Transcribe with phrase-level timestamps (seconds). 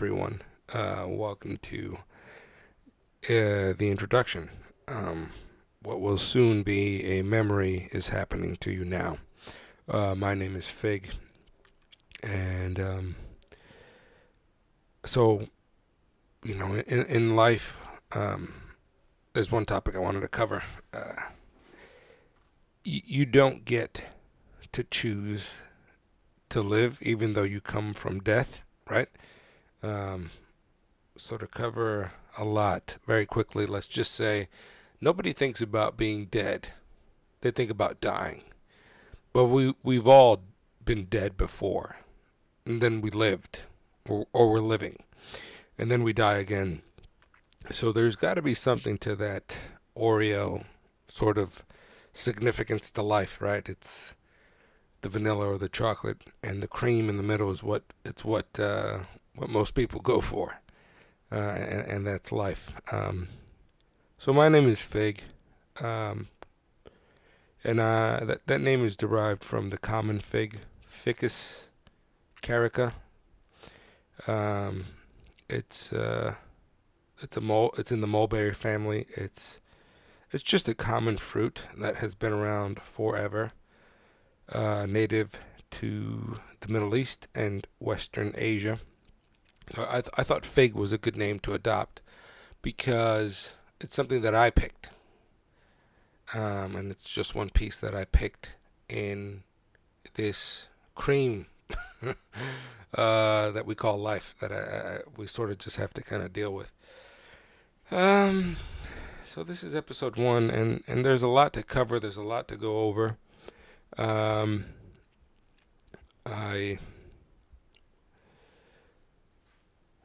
[0.00, 0.40] everyone.
[0.72, 1.98] Uh, welcome to
[3.28, 4.48] uh, the introduction.
[4.88, 5.30] Um,
[5.82, 9.18] what will soon be a memory is happening to you now.
[9.86, 11.10] Uh, my name is Fig,
[12.22, 13.16] and um,
[15.04, 15.48] so
[16.42, 17.76] you know, in in life,
[18.12, 18.54] um,
[19.34, 20.62] there's one topic I wanted to cover.
[20.94, 21.24] Uh,
[22.84, 24.04] you don't get
[24.72, 25.58] to choose
[26.48, 29.10] to live, even though you come from death, right?
[29.82, 30.30] Um,
[31.16, 34.48] so to cover a lot very quickly, let's just say
[35.00, 36.68] nobody thinks about being dead;
[37.40, 38.42] they think about dying.
[39.32, 40.42] But we we've all
[40.84, 41.96] been dead before,
[42.66, 43.60] and then we lived,
[44.08, 44.96] or, or we're living,
[45.78, 46.82] and then we die again.
[47.70, 49.54] So there's got to be something to that
[49.96, 50.64] Oreo
[51.08, 51.64] sort of
[52.12, 53.68] significance to life, right?
[53.68, 54.14] It's
[55.02, 58.58] the vanilla or the chocolate, and the cream in the middle is what it's what
[58.58, 59.00] uh,
[59.34, 60.60] what most people go for,
[61.32, 62.72] uh, and, and that's life.
[62.92, 63.28] Um,
[64.18, 65.22] so my name is Fig,
[65.80, 66.28] um,
[67.64, 71.66] and uh, that that name is derived from the common fig, Ficus
[72.42, 72.92] carica.
[74.26, 74.86] Um,
[75.48, 76.34] it's uh,
[77.20, 79.06] it's a mul- it's in the mulberry family.
[79.16, 79.60] It's
[80.30, 83.52] it's just a common fruit that has been around forever.
[84.52, 85.38] Uh, native
[85.70, 88.80] to the Middle East and Western Asia.
[89.76, 92.00] I, th- I thought fig was a good name to adopt
[92.62, 94.90] because it's something that I picked.
[96.34, 98.52] Um, and it's just one piece that I picked
[98.88, 99.42] in
[100.14, 101.46] this cream
[102.94, 106.22] uh, that we call life that I, I, we sort of just have to kind
[106.22, 106.72] of deal with.
[107.90, 108.56] Um,
[109.26, 111.98] so this is episode one, and, and there's a lot to cover.
[111.98, 113.16] There's a lot to go over.
[113.98, 114.66] Um,
[116.24, 116.78] I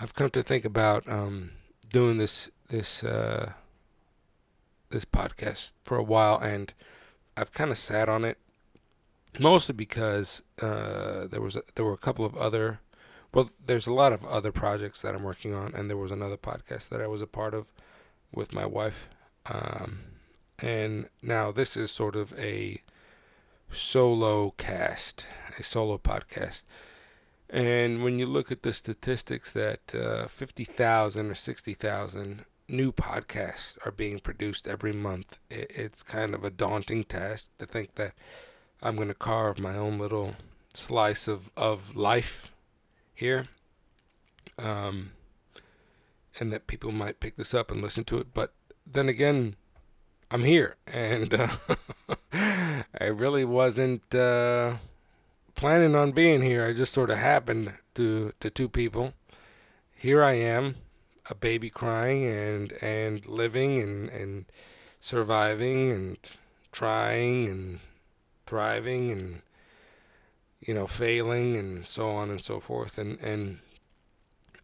[0.00, 1.50] have come to think about um,
[1.88, 3.52] doing this this uh,
[4.88, 6.72] this podcast for a while, and
[7.36, 8.38] I've kind of sat on it
[9.38, 12.80] mostly because uh, there was a, there were a couple of other
[13.32, 16.36] well, there's a lot of other projects that I'm working on, and there was another
[16.36, 17.72] podcast that I was a part of
[18.32, 19.08] with my wife,
[19.46, 20.00] um,
[20.58, 22.82] and now this is sort of a
[23.70, 25.26] solo cast,
[25.58, 26.64] a solo podcast.
[27.50, 33.90] And when you look at the statistics that uh, 50,000 or 60,000 new podcasts are
[33.90, 38.12] being produced every month, it, it's kind of a daunting task to think that
[38.80, 40.36] I'm going to carve my own little
[40.72, 42.52] slice of, of life
[43.12, 43.48] here.
[44.56, 45.12] Um,
[46.38, 48.28] and that people might pick this up and listen to it.
[48.32, 48.54] But
[48.86, 49.56] then again,
[50.30, 51.48] I'm here, and uh,
[52.32, 54.76] I really wasn't uh,
[55.60, 56.64] planning on being here.
[56.64, 59.12] I just sort of happened to to two people.
[59.94, 60.76] Here I am,
[61.28, 64.46] a baby crying and and living and and
[65.00, 66.16] surviving and
[66.72, 67.80] trying and
[68.46, 69.42] thriving and
[70.60, 73.58] you know failing and so on and so forth and and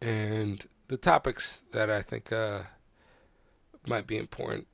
[0.01, 2.61] and the topics that I think uh,
[3.87, 4.67] might be important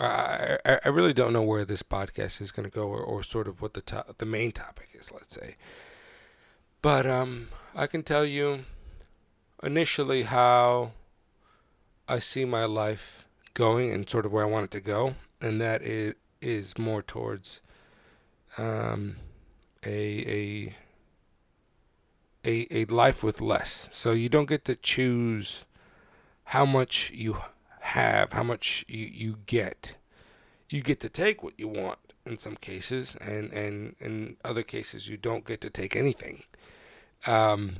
[0.00, 3.46] I, I, really don't know where this podcast is going to go or, or sort
[3.46, 5.56] of what the to- the main topic is, let's say.
[6.80, 8.64] But um, I can tell you
[9.62, 10.92] initially how
[12.08, 15.60] I see my life going and sort of where I want it to go, and
[15.60, 17.60] that it is more towards
[18.56, 19.16] um,
[19.84, 19.90] a
[20.26, 20.76] a
[22.44, 23.88] a a life with less.
[23.90, 25.66] So you don't get to choose
[26.44, 27.36] how much you
[27.80, 29.94] have, how much you, you get.
[30.68, 35.08] You get to take what you want in some cases, and, and in other cases,
[35.08, 36.44] you don't get to take anything.
[37.26, 37.76] Um,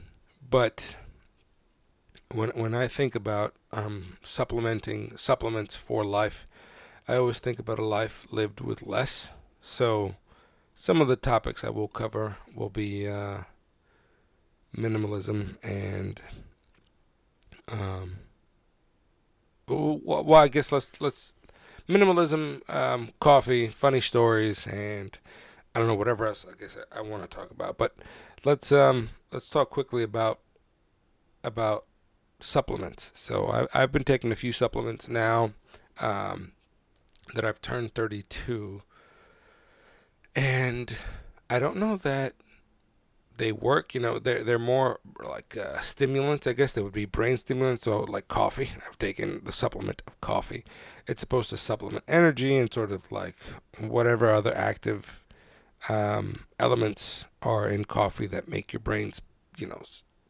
[0.48, 0.96] but
[2.32, 6.46] when, when I think about um, supplementing supplements for life,
[7.06, 9.28] I always think about a life lived with less.
[9.60, 10.16] So
[10.74, 13.40] some of the topics I will cover will be uh,
[14.76, 16.20] minimalism and
[17.70, 18.18] um,
[19.76, 21.34] well, I guess let's let's
[21.88, 25.18] minimalism, um, coffee, funny stories, and
[25.74, 27.78] I don't know whatever else I guess I, I want to talk about.
[27.78, 27.96] But
[28.44, 30.40] let's um let's talk quickly about
[31.42, 31.84] about
[32.40, 33.12] supplements.
[33.14, 35.52] So I, I've been taking a few supplements now
[36.00, 36.52] um,
[37.34, 38.82] that I've turned 32,
[40.34, 40.94] and
[41.48, 42.34] I don't know that
[43.40, 43.94] they work.
[43.94, 46.46] You know, they're they're more like uh, stimulants.
[46.46, 47.82] I guess they would be brain stimulants.
[47.82, 50.62] So like coffee, I've taken the supplement of coffee.
[51.06, 53.36] It's supposed to supplement energy and sort of like
[53.78, 55.24] whatever other active
[55.88, 59.22] um, elements are in coffee that make your brains,
[59.56, 59.82] you know,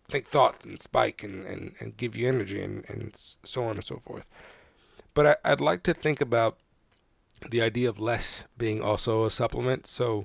[0.09, 3.85] think thoughts and spike and, and, and give you energy and, and so on and
[3.85, 4.25] so forth.
[5.15, 6.59] But I, I'd like to think about
[7.51, 9.87] the idea of less being also a supplement.
[9.87, 10.25] So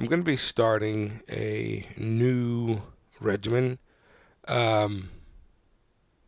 [0.00, 2.80] I'm going to be starting a new
[3.20, 3.78] regimen.
[4.48, 5.10] Um,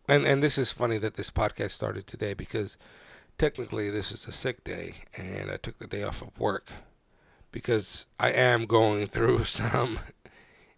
[0.06, 2.76] and, and this is funny that this podcast started today because
[3.38, 6.70] technically this is a sick day and I took the day off of work
[7.50, 10.00] because I am going through some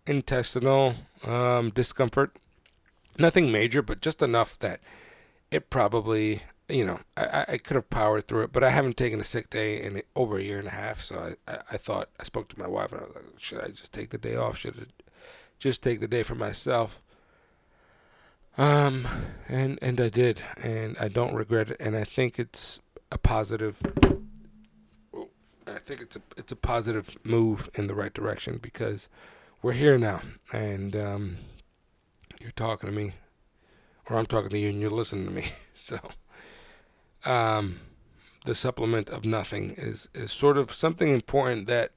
[0.06, 0.94] intestinal
[1.24, 2.36] um, discomfort.
[3.18, 4.78] Nothing major, but just enough that
[5.50, 9.20] it probably, you know, I, I could have powered through it, but I haven't taken
[9.20, 11.02] a sick day in over a year and a half.
[11.02, 13.62] So I, I, I thought, I spoke to my wife and I was like, should
[13.62, 14.58] I just take the day off?
[14.58, 15.04] Should I
[15.58, 17.02] just take the day for myself?
[18.56, 19.06] Um,
[19.48, 21.76] and, and I did, and I don't regret it.
[21.80, 22.78] And I think it's
[23.10, 23.80] a positive
[25.66, 29.08] I think it's a it's a positive move in the right direction because
[29.62, 30.20] we're here now,
[30.52, 31.38] and um,
[32.40, 33.14] you're talking to me,
[34.08, 35.46] or I'm talking to you, and you're listening to me.
[35.76, 35.98] So,
[37.24, 37.80] um,
[38.44, 41.92] the supplement of nothing is is sort of something important that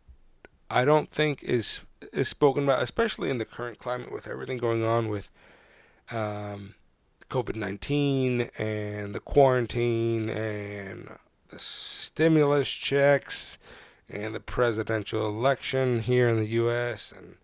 [0.69, 1.81] I don't think is
[2.13, 5.29] is spoken about, especially in the current climate with everything going on with
[6.11, 6.75] um,
[7.29, 11.09] COVID nineteen and the quarantine and
[11.49, 13.57] the stimulus checks
[14.09, 17.11] and the presidential election here in the U.S.
[17.15, 17.35] and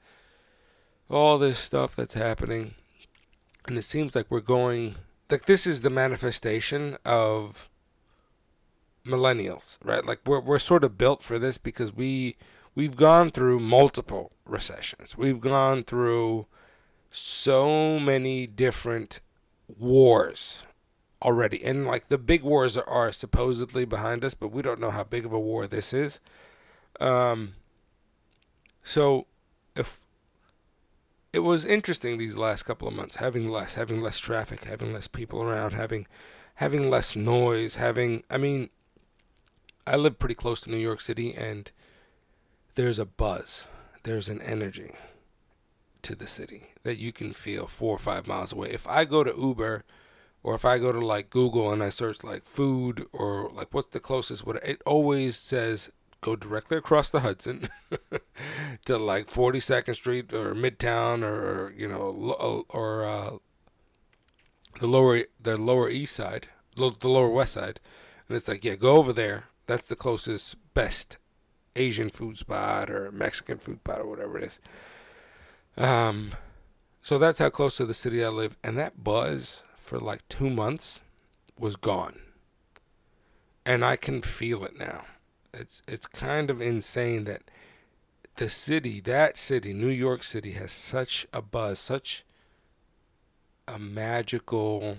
[1.09, 2.75] all this stuff that's happening.
[3.65, 4.95] And it seems like we're going,
[5.29, 7.69] like, this is the manifestation of
[9.05, 10.05] millennials, right?
[10.05, 12.35] Like, we're, we're sort of built for this because we,
[12.75, 15.17] we've gone through multiple recessions.
[15.17, 16.47] We've gone through
[17.11, 19.19] so many different
[19.67, 20.65] wars
[21.21, 21.63] already.
[21.63, 25.03] And like the big wars are, are, supposedly behind us, but we don't know how
[25.03, 26.19] big of a war this is.
[26.99, 27.53] Um,
[28.83, 29.27] so
[29.75, 30.01] if
[31.31, 35.07] it was interesting these last couple of months, having less, having less traffic, having less
[35.07, 36.05] people around, having
[36.55, 38.69] having less noise, having I mean,
[39.85, 41.69] I live pretty close to New York City, and
[42.75, 43.65] there's a buzz,
[44.03, 44.93] there's an energy
[46.03, 48.69] to the city that you can feel four or five miles away.
[48.69, 49.83] If I go to Uber
[50.41, 53.91] or if I go to like Google and I search like food or like what's
[53.91, 55.91] the closest, what it always says
[56.21, 57.69] go directly across the Hudson
[58.85, 63.31] to like 42nd Street or Midtown or you know uh, or uh,
[64.79, 67.79] the lower the lower east side, the lower west side,
[68.27, 69.45] and it's like yeah, go over there.
[69.65, 71.17] That's the closest best
[71.75, 74.59] Asian food spot or Mexican food spot or whatever it is.
[75.77, 76.33] Um,
[77.01, 80.49] so that's how close to the city I live, and that buzz for like two
[80.49, 81.01] months
[81.57, 82.19] was gone,
[83.65, 85.05] and I can feel it now
[85.53, 87.43] it's it's kind of insane that
[88.37, 92.25] the city, that city, New York City, has such a buzz, such
[93.67, 94.97] a magical,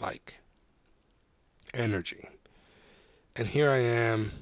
[0.00, 0.38] like,
[1.74, 2.28] energy.
[3.36, 4.32] And here I am,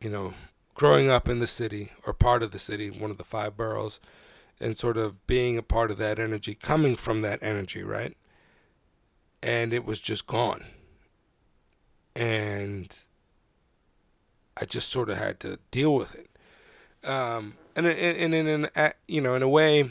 [0.00, 0.34] you know,
[0.74, 4.00] growing up in the city or part of the city, one of the five boroughs,
[4.60, 8.16] and sort of being a part of that energy, coming from that energy, right?
[9.42, 10.64] And it was just gone.
[12.16, 12.96] And
[14.60, 16.28] I just sort of had to deal with it.
[17.08, 19.90] Um, and and, in an you know in a way,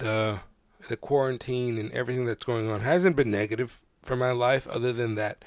[0.00, 0.40] the
[0.88, 5.14] the quarantine and everything that's going on hasn't been negative for my life, other than
[5.14, 5.44] that.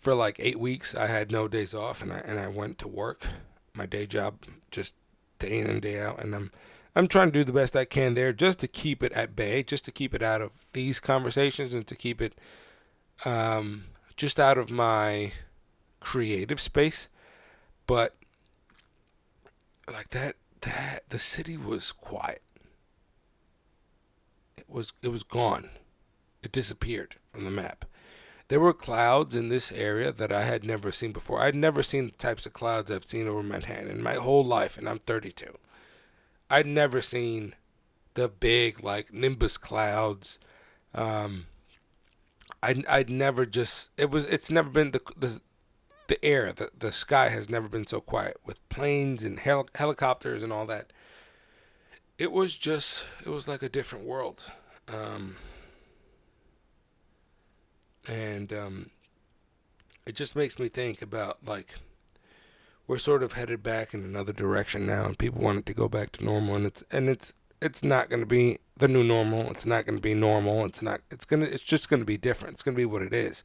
[0.00, 2.88] For like eight weeks, I had no days off, and I and I went to
[2.88, 3.26] work,
[3.74, 4.38] my day job,
[4.72, 4.94] just
[5.38, 6.50] day in and day out, and I'm
[6.96, 9.62] I'm trying to do the best I can there, just to keep it at bay,
[9.62, 12.34] just to keep it out of these conversations, and to keep it
[13.24, 13.84] um,
[14.16, 15.32] just out of my
[16.00, 17.10] creative space
[17.90, 18.14] but
[19.92, 22.40] like that that the city was quiet.
[24.56, 25.70] It was it was gone.
[26.40, 27.84] It disappeared from the map.
[28.50, 31.40] There were clouds in this area that I had never seen before.
[31.40, 34.76] I'd never seen the types of clouds I've seen over Manhattan in my whole life,
[34.76, 35.56] and I'm 32.
[36.50, 37.54] I'd never seen
[38.14, 40.40] the big like nimbus clouds.
[40.92, 41.46] Um,
[42.60, 45.40] I'd I'd never just it was it's never been the the
[46.08, 50.42] the air, the, the sky has never been so quiet with planes and hel- helicopters
[50.42, 50.92] and all that.
[52.18, 54.50] It was just, it was like a different world.
[54.88, 55.36] Um,
[58.08, 58.90] and um,
[60.06, 61.74] it just makes me think about like
[62.86, 65.88] we're sort of headed back in another direction now, and people want it to go
[65.88, 69.50] back to normal, and it's and it's it's not going to be the new normal.
[69.50, 70.64] It's not going to be normal.
[70.64, 71.00] It's not.
[71.10, 71.44] It's gonna.
[71.44, 72.54] It's just going to be different.
[72.54, 73.44] It's going to be what it is,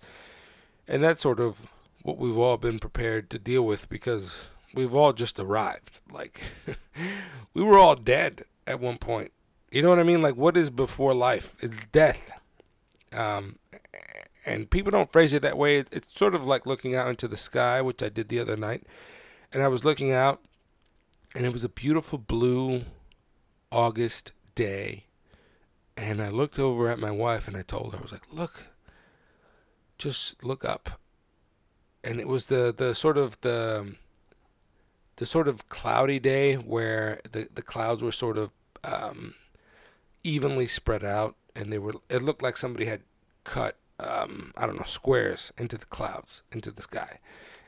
[0.88, 1.68] and that's sort of
[2.02, 6.00] what we've all been prepared to deal with because we've all just arrived.
[6.12, 6.42] Like
[7.54, 9.32] we were all dead at one point.
[9.72, 10.22] You know what I mean?
[10.22, 11.56] Like what is before life?
[11.60, 12.32] It's death.
[13.12, 13.58] Um,
[14.46, 15.84] and people don't phrase it that way.
[15.92, 18.84] It's sort of like looking out into the sky, which I did the other night.
[19.52, 20.42] And I was looking out,
[21.34, 22.84] and it was a beautiful blue
[23.72, 25.06] August day.
[25.98, 28.66] And I looked over at my wife and I told her, I was like, look,
[29.98, 31.00] just look up.
[32.04, 33.96] And it was the, the sort of the
[35.18, 38.52] the sort of cloudy day where the, the clouds were sort of
[38.84, 39.34] um,
[40.24, 43.02] evenly spread out and they were it looked like somebody had
[43.46, 47.20] cut um, I don't know squares into the clouds into the sky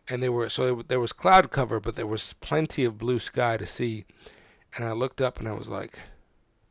[0.07, 3.19] and they were so it, there was cloud cover but there was plenty of blue
[3.19, 4.05] sky to see
[4.75, 6.00] and I looked up and I was like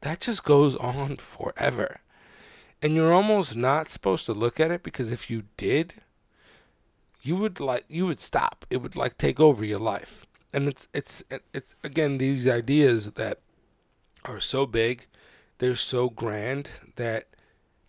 [0.06, 2.00] that just goes on forever.
[2.82, 5.94] And you're almost not supposed to look at it because if you did,
[7.22, 8.66] you would like you would stop.
[8.70, 10.26] It would like take over your life.
[10.52, 13.40] And it's it's it's again these ideas that
[14.24, 15.06] are so big,
[15.58, 17.26] they're so grand that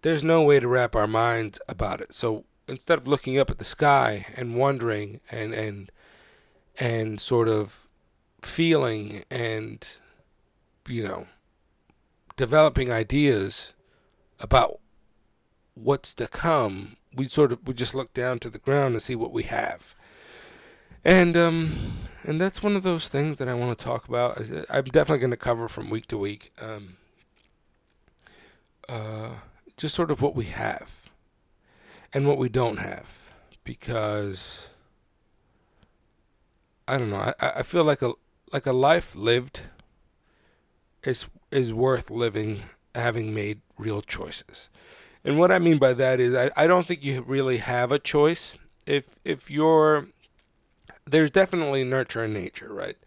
[0.02, 2.14] there's no way to wrap our minds about it.
[2.14, 5.92] So instead of looking up at the sky and wondering and and
[6.80, 7.88] and sort of
[8.42, 9.88] feeling and
[10.88, 11.28] you know
[12.36, 13.74] developing ideas
[14.40, 14.80] about
[15.74, 19.16] what's to come, we sort of we just look down to the ground and see
[19.16, 19.96] what we have.
[21.04, 24.40] And um and that's one of those things that I want to talk about.
[24.70, 26.52] I'm definitely going to cover from week to week.
[26.60, 26.98] Um
[28.90, 29.30] uh
[29.78, 31.04] just sort of what we have
[32.14, 33.30] and what we don't have
[33.64, 34.70] because
[36.88, 37.34] I don't know.
[37.40, 38.14] I, I feel like a
[38.52, 39.62] like a life lived
[41.04, 42.64] is is worth living
[42.96, 44.70] having made real choices.
[45.24, 48.00] And what I mean by that is I, I don't think you really have a
[48.00, 48.56] choice.
[48.86, 50.08] If if you're
[51.06, 52.98] there's definitely nurture and nature, right?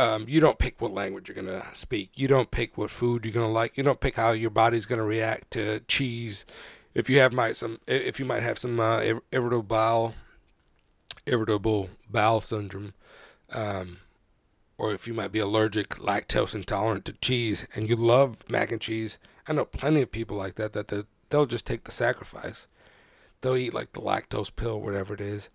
[0.00, 2.12] Um, you don't pick what language you're gonna speak.
[2.14, 3.76] You don't pick what food you're gonna like.
[3.76, 6.46] You don't pick how your body's gonna react to cheese.
[6.94, 10.14] If you have might some, if you might have some uh, irritable bowel,
[11.26, 12.94] irritable bowel syndrome,
[13.50, 13.98] um,
[14.78, 18.80] or if you might be allergic, lactose intolerant to cheese, and you love mac and
[18.80, 22.66] cheese, I know plenty of people like that that they'll just take the sacrifice.
[23.42, 25.50] They'll eat like the lactose pill, whatever it is,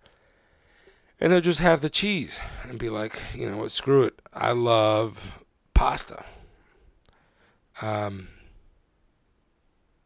[1.20, 4.20] and they'll just have the cheese and be like, you know what, screw it.
[4.32, 5.42] I love
[5.74, 6.24] pasta.
[7.82, 8.28] Um,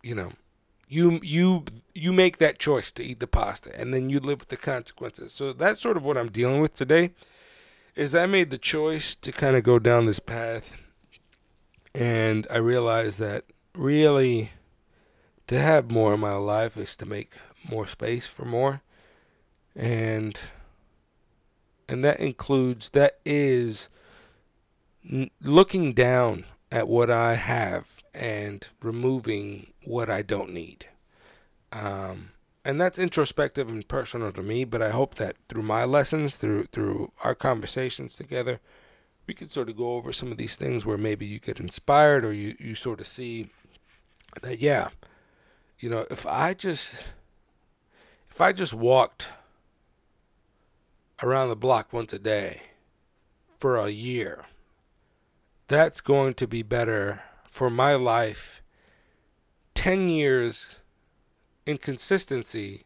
[0.02, 0.32] you know,
[0.88, 1.64] you you
[1.94, 5.32] you make that choice to eat the pasta, and then you live with the consequences.
[5.32, 7.12] So that's sort of what I'm dealing with today
[7.94, 10.76] is I made the choice to kind of go down this path,
[11.94, 14.50] and I realized that really
[15.48, 17.32] to have more in my life is to make
[17.68, 18.82] more space for more,
[19.76, 20.38] and
[21.90, 23.88] and that includes that is
[25.42, 30.86] looking down at what I have and removing what I don't need.
[31.72, 32.30] Um,
[32.64, 36.64] and that's introspective and personal to me but i hope that through my lessons through
[36.72, 38.60] through our conversations together
[39.26, 42.24] we could sort of go over some of these things where maybe you get inspired
[42.24, 43.48] or you you sort of see
[44.42, 44.88] that yeah
[45.78, 47.04] you know if i just
[48.30, 49.28] if i just walked
[51.22, 52.62] around the block once a day
[53.58, 54.46] for a year
[55.70, 58.60] that's going to be better for my life
[59.74, 60.80] 10 years
[61.64, 62.84] inconsistency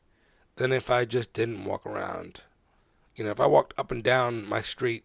[0.56, 2.42] than if I just didn't walk around.
[3.16, 5.02] You know, if I walked up and down my street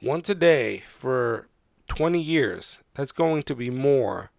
[0.00, 1.48] once a day for
[1.88, 4.30] 20 years, that's going to be more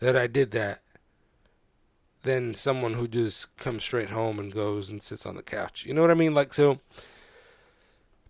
[0.00, 0.80] that I did that
[2.22, 5.84] than someone who just comes straight home and goes and sits on the couch.
[5.84, 6.32] You know what I mean?
[6.32, 6.80] Like, so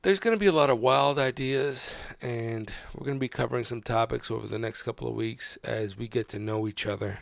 [0.03, 3.65] there's going to be a lot of wild ideas, and we're going to be covering
[3.65, 7.21] some topics over the next couple of weeks as we get to know each other.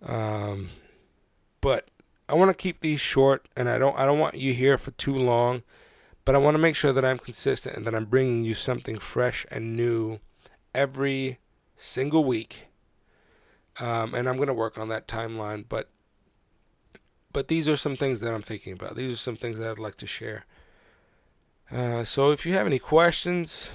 [0.00, 0.70] Um,
[1.60, 1.90] but
[2.28, 4.92] I want to keep these short, and I don't I don't want you here for
[4.92, 5.62] too long.
[6.24, 8.98] But I want to make sure that I'm consistent and that I'm bringing you something
[8.98, 10.20] fresh and new
[10.74, 11.38] every
[11.78, 12.66] single week.
[13.80, 15.64] Um, and I'm going to work on that timeline.
[15.66, 15.88] But
[17.32, 18.94] but these are some things that I'm thinking about.
[18.94, 20.44] These are some things that I'd like to share.
[21.70, 23.68] Uh, so if you have any questions,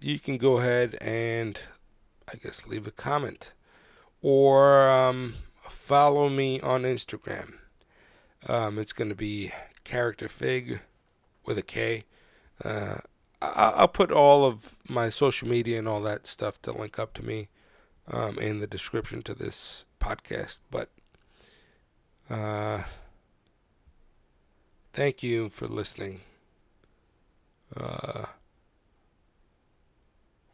[0.00, 1.58] you can go ahead and
[2.32, 3.52] I guess leave a comment
[4.22, 5.34] or um,
[5.68, 7.54] follow me on Instagram.
[8.46, 9.52] Um, it's going to be
[9.84, 10.80] character fig
[11.44, 12.04] with a K.
[12.62, 12.96] Uh,
[13.42, 17.14] I- will put all of my social media and all that stuff to link up
[17.14, 17.48] to me
[18.08, 20.58] um, in the description to this podcast.
[20.70, 20.90] But
[22.28, 22.82] uh,
[24.92, 26.20] thank you for listening.
[27.76, 28.24] Uh,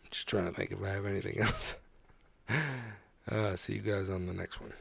[0.03, 1.77] I'm just trying to think if I have anything else.
[3.31, 4.73] Uh, see you guys on the next one.